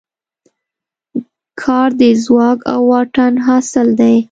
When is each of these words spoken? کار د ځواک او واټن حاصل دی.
کار 1.61 1.89
د 2.01 2.03
ځواک 2.23 2.59
او 2.73 2.81
واټن 2.91 3.33
حاصل 3.45 3.87
دی. 3.99 4.15